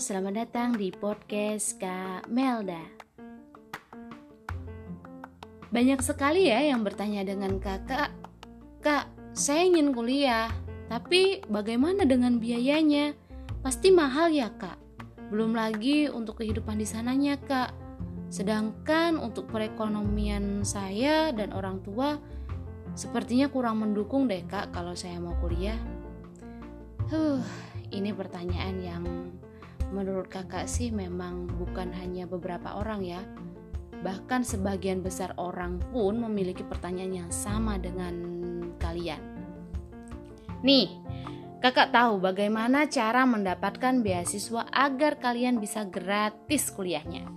selamat 0.00 0.32
datang 0.48 0.72
di 0.80 0.88
podcast 0.96 1.76
Kak 1.76 2.24
Melda. 2.32 2.80
Banyak 5.68 6.00
sekali 6.00 6.48
ya 6.48 6.56
yang 6.72 6.80
bertanya 6.80 7.20
dengan 7.20 7.60
kakak, 7.60 8.08
Kak, 8.80 9.12
saya 9.36 9.68
ingin 9.68 9.92
kuliah, 9.92 10.48
tapi 10.88 11.44
bagaimana 11.52 12.08
dengan 12.08 12.40
biayanya? 12.40 13.12
Pasti 13.60 13.92
mahal 13.92 14.32
ya 14.32 14.48
kak? 14.56 14.80
Belum 15.28 15.52
lagi 15.52 16.08
untuk 16.08 16.40
kehidupan 16.40 16.80
di 16.80 16.88
sananya 16.88 17.36
kak. 17.36 17.76
Sedangkan 18.32 19.20
untuk 19.20 19.52
perekonomian 19.52 20.64
saya 20.64 21.28
dan 21.28 21.52
orang 21.52 21.84
tua, 21.84 22.16
sepertinya 22.96 23.52
kurang 23.52 23.84
mendukung 23.84 24.32
deh 24.32 24.48
kak 24.48 24.72
kalau 24.72 24.96
saya 24.96 25.20
mau 25.20 25.36
kuliah. 25.44 25.76
Huh, 27.12 27.44
ini 27.92 28.16
pertanyaan 28.16 28.76
yang 28.80 29.04
menurut 29.90 30.30
kakak 30.30 30.70
sih 30.70 30.94
memang 30.94 31.50
bukan 31.58 31.90
hanya 31.94 32.24
beberapa 32.26 32.78
orang 32.78 33.02
ya. 33.02 33.20
Bahkan 34.00 34.46
sebagian 34.46 35.04
besar 35.04 35.36
orang 35.36 35.82
pun 35.92 36.16
memiliki 36.16 36.64
pertanyaan 36.64 37.26
yang 37.26 37.30
sama 37.30 37.76
dengan 37.76 38.14
kalian. 38.80 39.20
Nih, 40.64 40.88
kakak 41.60 41.92
tahu 41.92 42.16
bagaimana 42.22 42.88
cara 42.88 43.28
mendapatkan 43.28 44.00
beasiswa 44.00 44.64
agar 44.72 45.20
kalian 45.20 45.60
bisa 45.60 45.84
gratis 45.84 46.72
kuliahnya. 46.72 47.28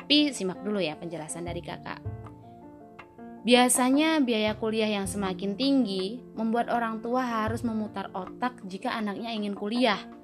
Tapi 0.00 0.32
simak 0.32 0.64
dulu 0.64 0.80
ya 0.80 0.96
penjelasan 0.96 1.44
dari 1.44 1.60
kakak. 1.60 2.00
Biasanya 3.40 4.20
biaya 4.20 4.52
kuliah 4.60 4.88
yang 5.00 5.08
semakin 5.08 5.56
tinggi 5.56 6.20
membuat 6.36 6.68
orang 6.68 7.00
tua 7.00 7.24
harus 7.24 7.64
memutar 7.64 8.12
otak 8.12 8.60
jika 8.68 8.92
anaknya 8.92 9.32
ingin 9.32 9.56
kuliah 9.56 10.19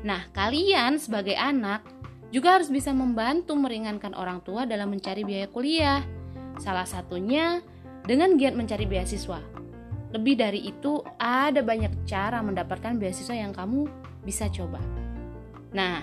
Nah, 0.00 0.28
kalian 0.32 0.96
sebagai 0.96 1.36
anak 1.36 1.84
juga 2.30 2.56
harus 2.56 2.70
bisa 2.70 2.94
membantu 2.94 3.58
meringankan 3.58 4.14
orang 4.14 4.40
tua 4.46 4.64
dalam 4.64 4.88
mencari 4.88 5.26
biaya 5.26 5.50
kuliah. 5.50 6.00
Salah 6.56 6.86
satunya 6.86 7.60
dengan 8.06 8.38
giat 8.38 8.56
mencari 8.56 8.86
beasiswa. 8.88 9.42
Lebih 10.10 10.34
dari 10.38 10.66
itu, 10.66 11.02
ada 11.18 11.62
banyak 11.62 12.06
cara 12.08 12.42
mendapatkan 12.42 12.98
beasiswa 12.98 13.34
yang 13.36 13.54
kamu 13.54 13.86
bisa 14.26 14.50
coba. 14.50 14.82
Nah, 15.70 16.02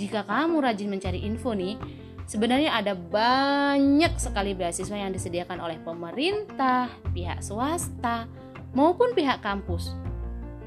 jika 0.00 0.24
kamu 0.24 0.60
rajin 0.64 0.88
mencari 0.88 1.20
info 1.24 1.52
nih, 1.52 1.76
sebenarnya 2.24 2.72
ada 2.72 2.96
banyak 2.96 4.16
sekali 4.16 4.56
beasiswa 4.56 4.96
yang 4.96 5.12
disediakan 5.12 5.60
oleh 5.60 5.76
pemerintah, 5.84 6.88
pihak 7.12 7.44
swasta, 7.44 8.24
maupun 8.72 9.12
pihak 9.12 9.44
kampus. 9.44 9.92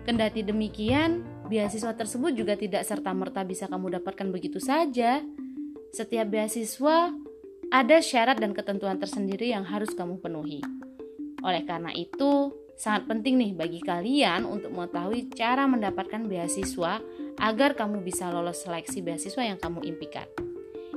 Kendati 0.05 0.45
demikian, 0.45 1.25
beasiswa 1.49 1.97
tersebut 1.97 2.31
juga 2.37 2.53
tidak 2.53 2.85
serta-merta 2.85 3.41
bisa 3.41 3.65
kamu 3.65 3.99
dapatkan 3.99 4.29
begitu 4.29 4.61
saja. 4.61 5.25
Setiap 5.89 6.29
beasiswa 6.29 7.09
ada 7.73 7.97
syarat 8.01 8.37
dan 8.37 8.53
ketentuan 8.53 9.01
tersendiri 9.01 9.49
yang 9.49 9.65
harus 9.65 9.89
kamu 9.97 10.21
penuhi. 10.21 10.61
Oleh 11.41 11.65
karena 11.65 11.89
itu, 11.97 12.53
sangat 12.77 13.09
penting 13.09 13.41
nih 13.41 13.51
bagi 13.57 13.81
kalian 13.81 14.45
untuk 14.45 14.69
mengetahui 14.71 15.33
cara 15.33 15.65
mendapatkan 15.65 16.29
beasiswa 16.29 17.01
agar 17.41 17.73
kamu 17.73 18.05
bisa 18.05 18.29
lolos 18.29 18.61
seleksi 18.61 19.01
beasiswa 19.01 19.41
yang 19.41 19.57
kamu 19.57 19.81
impikan. 19.89 20.29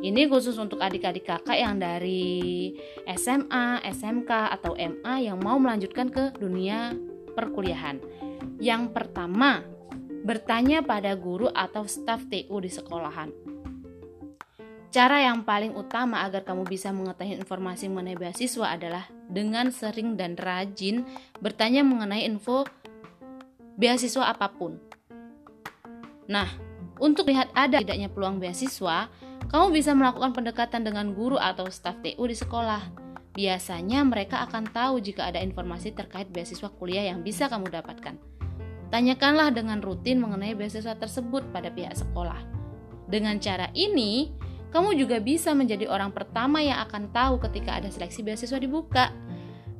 Ini 0.02 0.26
khusus 0.26 0.58
untuk 0.58 0.82
adik-adik 0.82 1.30
kakak 1.30 1.62
yang 1.62 1.78
dari 1.78 2.74
SMA, 3.06 3.86
SMK, 3.86 4.30
atau 4.50 4.74
MA 4.74 5.22
yang 5.22 5.38
mau 5.38 5.62
melanjutkan 5.62 6.10
ke 6.10 6.34
dunia 6.42 6.90
perkuliahan. 7.38 8.02
Yang 8.58 8.90
pertama, 8.90 9.62
bertanya 10.22 10.80
pada 10.86 11.12
guru 11.18 11.50
atau 11.50 11.86
staf 11.86 12.22
TU 12.30 12.56
di 12.62 12.70
sekolahan. 12.70 13.34
Cara 14.92 15.24
yang 15.24 15.40
paling 15.42 15.72
utama 15.72 16.20
agar 16.20 16.44
kamu 16.44 16.68
bisa 16.68 16.92
mengetahui 16.92 17.40
informasi 17.40 17.88
mengenai 17.88 18.12
beasiswa 18.12 18.76
adalah 18.76 19.08
dengan 19.24 19.72
sering 19.72 20.20
dan 20.20 20.36
rajin 20.36 21.08
bertanya 21.40 21.80
mengenai 21.80 22.28
info 22.28 22.68
beasiswa 23.80 24.28
apa 24.28 24.52
pun. 24.52 24.76
Nah, 26.28 26.44
untuk 27.00 27.32
lihat 27.32 27.48
ada 27.56 27.80
tidaknya 27.80 28.12
peluang 28.12 28.36
beasiswa, 28.36 29.08
kamu 29.48 29.66
bisa 29.72 29.96
melakukan 29.96 30.36
pendekatan 30.36 30.84
dengan 30.84 31.16
guru 31.16 31.40
atau 31.40 31.66
staf 31.72 31.96
TU 32.04 32.28
di 32.28 32.36
sekolah. 32.36 32.92
Biasanya 33.32 34.04
mereka 34.04 34.44
akan 34.44 34.76
tahu 34.76 35.00
jika 35.00 35.32
ada 35.32 35.40
informasi 35.40 35.96
terkait 35.96 36.28
beasiswa 36.28 36.68
kuliah 36.68 37.08
yang 37.08 37.24
bisa 37.24 37.48
kamu 37.48 37.72
dapatkan. 37.72 38.41
Tanyakanlah 38.92 39.56
dengan 39.56 39.80
rutin 39.80 40.20
mengenai 40.20 40.52
beasiswa 40.52 40.92
tersebut 40.92 41.48
pada 41.48 41.72
pihak 41.72 41.96
sekolah. 41.96 42.36
Dengan 43.08 43.40
cara 43.40 43.72
ini, 43.72 44.36
kamu 44.68 45.00
juga 45.00 45.16
bisa 45.16 45.56
menjadi 45.56 45.88
orang 45.88 46.12
pertama 46.12 46.60
yang 46.60 46.76
akan 46.84 47.08
tahu 47.08 47.40
ketika 47.40 47.80
ada 47.80 47.88
seleksi 47.88 48.20
beasiswa 48.20 48.60
dibuka. 48.60 49.08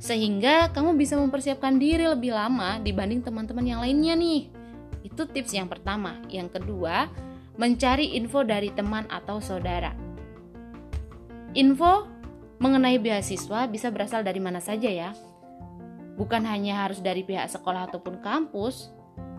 Sehingga 0.01 0.73
kamu 0.73 0.97
bisa 0.97 1.21
mempersiapkan 1.21 1.77
diri 1.77 2.09
lebih 2.09 2.33
lama 2.33 2.81
dibanding 2.81 3.21
teman-teman 3.21 3.69
yang 3.69 3.81
lainnya 3.85 4.17
nih. 4.17 4.49
Itu 5.05 5.29
tips 5.29 5.53
yang 5.53 5.69
pertama. 5.69 6.17
Yang 6.33 6.57
kedua, 6.57 7.13
mencari 7.61 8.17
info 8.17 8.49
dari 8.49 8.73
teman 8.73 9.05
atau 9.13 9.45
saudara. 9.45 9.93
Info 11.53 12.09
mengenai 12.65 12.97
beasiswa 12.97 13.69
bisa 13.69 13.93
berasal 13.93 14.25
dari 14.25 14.41
mana 14.41 14.57
saja 14.57 14.89
ya. 14.89 15.13
Bukan 16.17 16.49
hanya 16.49 16.89
harus 16.89 17.05
dari 17.05 17.25
pihak 17.25 17.49
sekolah 17.49 17.93
ataupun 17.93 18.21
kampus, 18.21 18.93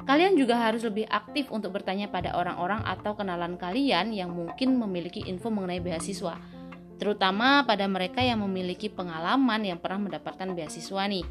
Kalian 0.03 0.35
juga 0.35 0.59
harus 0.59 0.83
lebih 0.83 1.07
aktif 1.07 1.47
untuk 1.47 1.79
bertanya 1.79 2.11
pada 2.11 2.35
orang-orang 2.35 2.83
atau 2.83 3.15
kenalan 3.15 3.55
kalian 3.55 4.11
yang 4.11 4.35
mungkin 4.35 4.75
memiliki 4.75 5.23
info 5.23 5.47
mengenai 5.47 5.79
beasiswa, 5.79 6.35
terutama 6.99 7.63
pada 7.63 7.87
mereka 7.87 8.19
yang 8.19 8.43
memiliki 8.43 8.91
pengalaman 8.91 9.63
yang 9.63 9.79
pernah 9.79 10.11
mendapatkan 10.11 10.51
beasiswa 10.51 11.07
nih. 11.07 11.23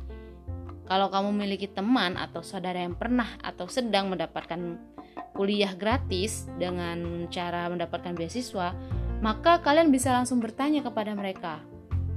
Kalau 0.89 1.13
kamu 1.13 1.37
memiliki 1.37 1.69
teman 1.69 2.17
atau 2.17 2.41
saudara 2.41 2.81
yang 2.81 2.97
pernah 2.97 3.37
atau 3.45 3.69
sedang 3.69 4.09
mendapatkan 4.09 4.81
kuliah 5.37 5.77
gratis 5.77 6.49
dengan 6.57 7.29
cara 7.29 7.69
mendapatkan 7.69 8.17
beasiswa, 8.17 8.73
maka 9.21 9.61
kalian 9.61 9.93
bisa 9.93 10.17
langsung 10.17 10.41
bertanya 10.41 10.81
kepada 10.81 11.13
mereka, 11.13 11.61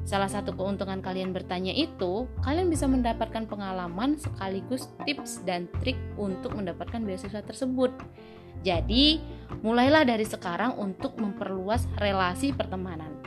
Salah 0.06 0.30
satu 0.30 0.54
keuntungan 0.54 1.02
kalian 1.02 1.34
bertanya 1.34 1.74
itu, 1.74 2.30
kalian 2.46 2.70
bisa 2.70 2.86
mendapatkan 2.86 3.50
pengalaman 3.50 4.22
sekaligus 4.22 4.86
tips 5.02 5.42
dan 5.50 5.66
trik 5.82 5.98
untuk 6.14 6.54
mendapatkan 6.54 7.02
beasiswa 7.02 7.42
tersebut. 7.42 7.90
Jadi, 8.62 9.18
mulailah 9.66 10.06
dari 10.06 10.22
sekarang 10.22 10.78
untuk 10.78 11.18
memperluas 11.18 11.90
relasi 11.98 12.54
pertemanan. 12.54 13.18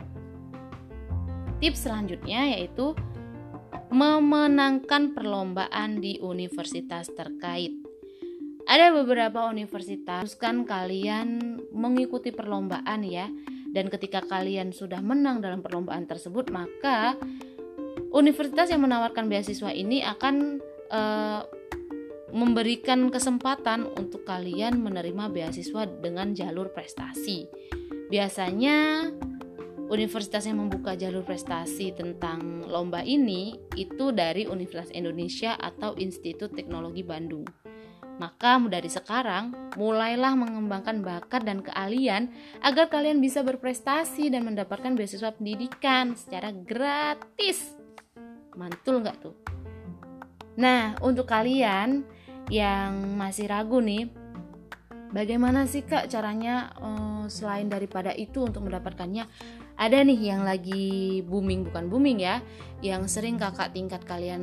Tips 1.59 1.91
selanjutnya 1.91 2.55
yaitu 2.55 2.95
memenangkan 3.91 5.19
perlombaan 5.19 5.99
di 5.99 6.23
universitas 6.23 7.11
terkait. 7.11 7.75
Ada 8.71 8.95
beberapa 8.95 9.51
universitas 9.51 10.39
kan 10.39 10.63
kalian 10.63 11.59
mengikuti 11.75 12.31
perlombaan 12.31 13.03
ya 13.03 13.27
dan 13.73 13.93
ketika 13.93 14.25
kalian 14.25 14.73
sudah 14.73 15.05
menang 15.05 15.45
dalam 15.45 15.61
perlombaan 15.61 16.09
tersebut, 16.09 16.49
maka 16.49 17.17
universitas 18.13 18.73
yang 18.73 18.85
menawarkan 18.85 19.29
beasiswa 19.29 19.71
ini 19.73 20.01
akan 20.01 20.61
uh, 20.89 21.45
memberikan 22.33 23.09
kesempatan 23.09 23.89
untuk 23.97 24.25
kalian 24.29 24.81
menerima 24.81 25.33
beasiswa 25.33 25.89
dengan 25.89 26.37
jalur 26.37 26.73
prestasi. 26.73 27.49
Biasanya 28.09 29.09
universitas 29.89 30.45
yang 30.45 30.61
membuka 30.61 30.93
jalur 30.97 31.25
prestasi 31.25 31.97
tentang 31.97 32.69
lomba 32.69 33.01
ini 33.01 33.57
itu 33.77 34.13
dari 34.13 34.45
Universitas 34.45 34.93
Indonesia 34.93 35.57
atau 35.57 35.97
Institut 35.97 36.53
Teknologi 36.53 37.01
Bandung. 37.01 37.49
Maka 38.19 38.59
dari 38.67 38.91
sekarang, 38.91 39.55
mulailah 39.79 40.35
mengembangkan 40.35 41.07
bakat 41.07 41.47
dan 41.47 41.63
keahlian 41.63 42.35
agar 42.67 42.91
kalian 42.91 43.23
bisa 43.23 43.47
berprestasi 43.47 44.27
dan 44.27 44.43
mendapatkan 44.43 44.99
beasiswa 44.99 45.31
pendidikan 45.31 46.19
secara 46.19 46.51
gratis. 46.51 47.79
Mantul 48.59 49.07
nggak 49.07 49.17
tuh? 49.23 49.39
Nah, 50.59 50.99
untuk 50.99 51.31
kalian 51.31 52.03
yang 52.51 53.15
masih 53.15 53.47
ragu 53.47 53.79
nih, 53.79 54.11
bagaimana 55.15 55.71
sih 55.71 55.87
kak 55.87 56.11
caranya 56.11 56.75
uh, 56.83 57.31
selain 57.31 57.71
daripada 57.71 58.11
itu 58.11 58.43
untuk 58.43 58.67
mendapatkannya? 58.67 59.31
Ada 59.79 60.03
nih 60.03 60.35
yang 60.35 60.43
lagi 60.43 61.23
booming, 61.23 61.71
bukan 61.71 61.87
booming 61.87 62.19
ya, 62.19 62.43
yang 62.83 63.07
sering 63.07 63.39
kakak 63.39 63.71
tingkat 63.71 64.03
kalian 64.03 64.43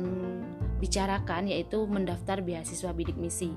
bicarakan 0.78 1.48
yaitu 1.50 1.84
mendaftar 1.88 2.40
beasiswa 2.44 2.90
bidik 2.92 3.16
misi. 3.16 3.52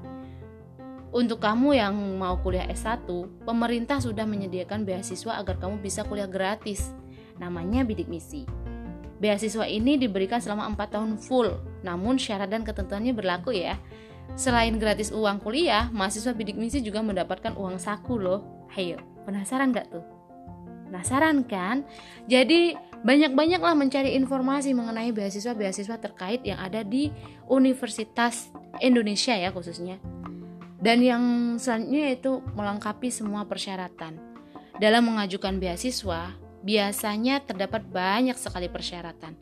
Untuk 1.09 1.41
kamu 1.41 1.73
yang 1.73 1.95
mau 2.21 2.37
kuliah 2.37 2.69
S1, 2.69 3.09
pemerintah 3.41 3.97
sudah 3.97 4.29
menyediakan 4.29 4.85
beasiswa 4.85 5.41
agar 5.41 5.57
kamu 5.57 5.81
bisa 5.81 6.05
kuliah 6.05 6.29
gratis. 6.29 6.93
Namanya 7.41 7.81
bidik 7.81 8.05
misi. 8.05 8.45
Beasiswa 9.17 9.65
ini 9.65 9.97
diberikan 9.97 10.37
selama 10.39 10.69
4 10.69 10.95
tahun 10.95 11.11
full, 11.17 11.57
namun 11.81 12.21
syarat 12.21 12.53
dan 12.53 12.61
ketentuannya 12.61 13.11
berlaku 13.11 13.51
ya. 13.57 13.75
Selain 14.37 14.77
gratis 14.77 15.09
uang 15.09 15.41
kuliah, 15.41 15.89
mahasiswa 15.89 16.31
bidik 16.31 16.55
misi 16.55 16.79
juga 16.85 17.01
mendapatkan 17.01 17.57
uang 17.57 17.81
saku 17.81 18.21
loh. 18.21 18.69
Ayo, 18.77 19.01
penasaran 19.25 19.73
gak 19.73 19.89
tuh? 19.89 20.05
Penasaran 20.87 21.41
kan? 21.49 21.89
Jadi 22.29 22.77
banyak-banyaklah 23.03 23.75
mencari 23.75 24.15
informasi 24.19 24.75
mengenai 24.75 25.15
beasiswa-beasiswa 25.15 25.97
terkait 26.03 26.43
yang 26.43 26.59
ada 26.59 26.83
di 26.83 27.11
Universitas 27.47 28.51
Indonesia 28.83 29.35
ya 29.35 29.49
khususnya. 29.55 29.99
Dan 30.79 31.03
yang 31.03 31.23
selanjutnya 31.59 32.15
itu 32.15 32.39
melengkapi 32.55 33.11
semua 33.11 33.43
persyaratan. 33.43 34.15
Dalam 34.79 35.11
mengajukan 35.11 35.59
beasiswa, 35.59 36.31
biasanya 36.63 37.43
terdapat 37.43 37.83
banyak 37.83 38.35
sekali 38.39 38.71
persyaratan. 38.71 39.35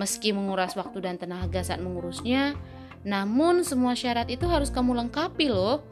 Meski 0.00 0.32
menguras 0.32 0.72
waktu 0.72 1.04
dan 1.04 1.20
tenaga 1.20 1.60
saat 1.60 1.84
mengurusnya, 1.84 2.56
namun 3.04 3.68
semua 3.68 3.92
syarat 3.92 4.32
itu 4.32 4.48
harus 4.48 4.72
kamu 4.72 4.96
lengkapi 5.04 5.52
loh. 5.52 5.84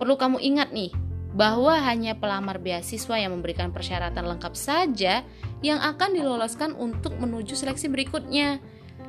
Perlu 0.00 0.16
kamu 0.16 0.40
ingat 0.40 0.72
nih, 0.72 0.88
bahwa 1.34 1.74
hanya 1.82 2.14
pelamar 2.14 2.62
beasiswa 2.62 3.18
yang 3.18 3.34
memberikan 3.34 3.74
persyaratan 3.74 4.22
lengkap 4.22 4.54
saja 4.54 5.26
yang 5.66 5.82
akan 5.82 6.14
diloloskan 6.14 6.78
untuk 6.78 7.18
menuju 7.18 7.58
seleksi 7.58 7.90
berikutnya. 7.90 8.62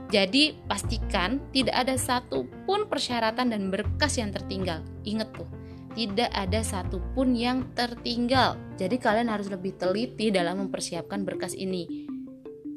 Jadi, 0.10 0.57
pastikan 0.66 1.42
tidak 1.54 1.86
ada 1.86 1.98
satupun 1.98 2.89
persyaratan 2.89 3.54
dan 3.54 3.69
berkas 3.69 4.18
yang 4.18 4.33
tertinggal. 4.33 4.81
Ingat 5.06 5.33
tuh, 5.33 5.50
tidak 5.94 6.30
ada 6.33 6.62
satupun 6.66 7.38
yang 7.38 7.69
tertinggal. 7.77 8.57
Jadi, 8.77 8.98
kalian 8.98 9.30
harus 9.30 9.50
lebih 9.50 9.77
teliti 9.77 10.33
dalam 10.33 10.66
mempersiapkan 10.66 11.22
berkas 11.25 11.54
ini. 11.54 12.10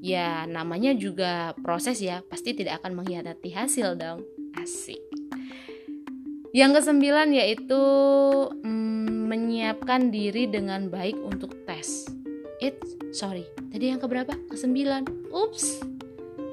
Ya, 0.01 0.45
namanya 0.45 0.93
juga 0.97 1.53
proses 1.61 2.01
ya, 2.01 2.25
pasti 2.25 2.53
tidak 2.57 2.85
akan 2.85 3.01
mengkhianati 3.01 3.51
hasil 3.53 3.97
dong. 3.97 4.25
Asik. 4.57 5.01
Yang 6.57 6.81
kesembilan 6.81 7.29
yaitu 7.37 7.83
hmm, 8.65 9.18
menyiapkan 9.29 10.09
diri 10.09 10.49
dengan 10.49 10.89
baik 10.89 11.21
untuk 11.21 11.53
tes. 11.69 12.09
It, 12.65 12.81
sorry, 13.13 13.45
tadi 13.69 13.93
yang 13.93 14.01
keberapa? 14.01 14.33
Kesembilan. 14.49 15.29
Ups, 15.29 15.85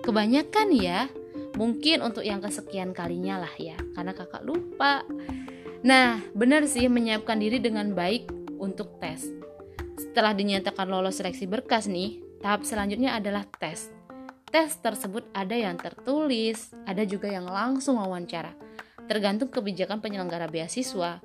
kebanyakan 0.03 0.75
ya. 0.75 1.07
Mungkin 1.55 2.03
untuk 2.03 2.27
yang 2.27 2.43
kesekian 2.43 2.91
kalinya 2.91 3.39
lah 3.47 3.55
ya, 3.55 3.79
karena 3.95 4.11
kakak 4.11 4.43
lupa. 4.43 5.07
Nah, 5.87 6.19
benar 6.35 6.67
sih 6.67 6.91
menyiapkan 6.91 7.39
diri 7.39 7.63
dengan 7.63 7.95
baik 7.95 8.27
untuk 8.59 8.99
tes. 8.99 9.31
Setelah 9.95 10.35
dinyatakan 10.35 10.91
lolos 10.91 11.23
seleksi 11.23 11.47
berkas 11.47 11.87
nih, 11.87 12.19
tahap 12.43 12.67
selanjutnya 12.67 13.15
adalah 13.15 13.47
tes. 13.47 13.87
Tes 14.51 14.75
tersebut 14.83 15.23
ada 15.31 15.55
yang 15.55 15.79
tertulis, 15.79 16.75
ada 16.83 17.07
juga 17.07 17.31
yang 17.31 17.47
langsung 17.47 17.95
wawancara 18.03 18.65
tergantung 19.05 19.49
kebijakan 19.53 20.01
penyelenggara 20.01 20.49
beasiswa. 20.49 21.21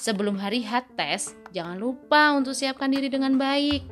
Sebelum 0.00 0.40
hari 0.40 0.64
H 0.64 0.88
tes, 0.96 1.36
jangan 1.52 1.76
lupa 1.76 2.32
untuk 2.32 2.56
siapkan 2.56 2.88
diri 2.88 3.12
dengan 3.12 3.36
baik. 3.36 3.84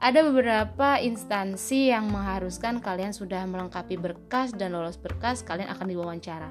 Ada 0.00 0.24
beberapa 0.26 0.96
instansi 0.96 1.92
yang 1.92 2.08
mengharuskan 2.08 2.80
kalian 2.80 3.12
sudah 3.12 3.44
melengkapi 3.44 4.00
berkas 4.00 4.50
dan 4.56 4.72
lolos 4.72 4.96
berkas, 4.96 5.44
kalian 5.44 5.68
akan 5.68 5.86
diwawancara. 5.92 6.50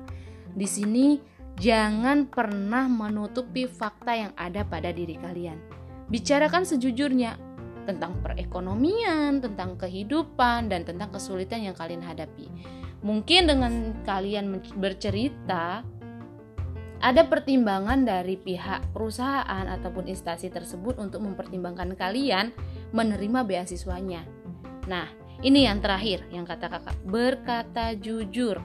Di 0.54 0.68
sini 0.70 1.18
jangan 1.58 2.30
pernah 2.30 2.86
menutupi 2.86 3.66
fakta 3.66 4.14
yang 4.16 4.34
ada 4.38 4.62
pada 4.64 4.94
diri 4.94 5.18
kalian. 5.18 5.58
Bicarakan 6.14 6.64
sejujurnya 6.64 7.36
tentang 7.90 8.22
perekonomian, 8.22 9.42
tentang 9.42 9.76
kehidupan, 9.82 10.70
dan 10.70 10.86
tentang 10.86 11.10
kesulitan 11.10 11.66
yang 11.66 11.74
kalian 11.74 12.06
hadapi. 12.06 12.48
Mungkin 13.02 13.50
dengan 13.50 13.98
kalian 14.06 14.62
bercerita 14.78 15.82
ada 17.00 17.24
pertimbangan 17.24 18.04
dari 18.04 18.36
pihak 18.36 18.92
perusahaan 18.92 19.66
ataupun 19.68 20.12
instansi 20.12 20.52
tersebut 20.52 21.00
untuk 21.00 21.24
mempertimbangkan 21.24 21.96
kalian 21.96 22.52
menerima 22.92 23.48
beasiswanya. 23.48 24.28
Nah, 24.92 25.08
ini 25.40 25.64
yang 25.64 25.80
terakhir 25.80 26.28
yang 26.36 26.44
kata 26.44 26.68
kakak, 26.68 26.98
berkata 27.08 27.96
jujur. 27.96 28.60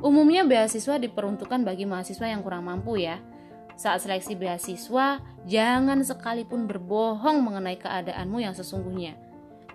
Umumnya 0.00 0.48
beasiswa 0.48 0.96
diperuntukkan 0.96 1.60
bagi 1.60 1.84
mahasiswa 1.84 2.24
yang 2.24 2.40
kurang 2.40 2.64
mampu 2.64 2.96
ya. 3.04 3.20
Saat 3.76 4.08
seleksi 4.08 4.36
beasiswa, 4.36 5.20
jangan 5.44 6.00
sekalipun 6.00 6.64
berbohong 6.64 7.44
mengenai 7.44 7.76
keadaanmu 7.76 8.40
yang 8.40 8.56
sesungguhnya. 8.56 9.16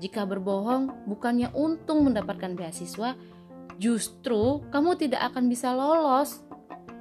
Jika 0.01 0.25
berbohong, 0.25 1.09
bukannya 1.09 1.53
untung 1.53 2.05
mendapatkan 2.05 2.57
beasiswa, 2.57 3.13
justru 3.81 4.61
kamu 4.69 4.97
tidak 4.97 5.33
akan 5.33 5.49
bisa 5.49 5.73
lolos 5.73 6.44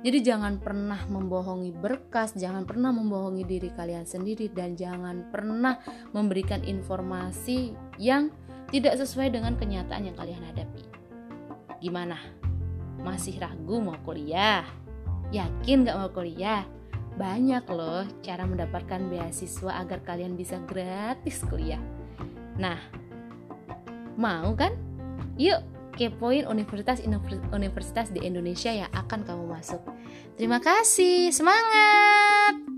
jadi 0.04 0.20
jangan 0.20 0.60
pernah 0.60 1.00
membohongi 1.08 1.72
berkas, 1.72 2.36
jangan 2.36 2.68
pernah 2.68 2.92
membohongi 2.92 3.40
diri 3.48 3.72
kalian 3.72 4.04
sendiri 4.04 4.52
dan 4.52 4.76
jangan 4.76 5.32
pernah 5.32 5.80
memberikan 6.12 6.60
informasi 6.60 7.72
yang 7.96 8.28
tidak 8.68 9.00
sesuai 9.00 9.32
dengan 9.32 9.56
kenyataan 9.56 10.04
yang 10.04 10.12
kalian 10.12 10.44
hadapi. 10.44 10.84
Gimana? 11.80 12.20
Masih 13.00 13.40
ragu 13.40 13.80
mau 13.80 13.96
kuliah? 14.04 14.68
Yakin 15.32 15.88
gak 15.88 15.96
mau 15.96 16.12
kuliah? 16.12 16.68
Banyak 17.16 17.64
loh 17.72 18.04
cara 18.20 18.44
mendapatkan 18.44 19.08
beasiswa 19.08 19.72
agar 19.80 20.04
kalian 20.04 20.36
bisa 20.36 20.60
gratis 20.68 21.40
kuliah. 21.48 21.80
Nah, 22.60 22.76
mau 24.20 24.52
kan? 24.52 24.76
Yuk 25.40 25.73
kepoin 25.94 26.46
universitas-universitas 26.50 28.10
di 28.10 28.20
Indonesia 28.26 28.70
yang 28.74 28.90
akan 28.90 29.22
kamu 29.22 29.44
masuk. 29.46 29.82
Terima 30.34 30.58
kasih, 30.58 31.30
semangat! 31.30 32.73